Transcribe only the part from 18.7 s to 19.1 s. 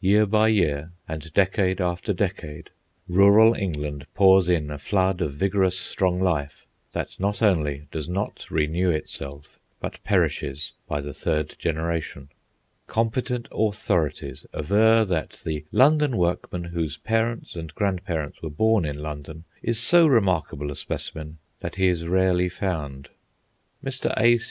in